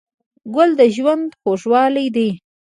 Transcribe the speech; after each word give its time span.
ګل 0.53 0.69
د 0.79 0.81
ژوند 0.95 1.27
خوږوالی 1.39 2.07
دی. 2.15 2.29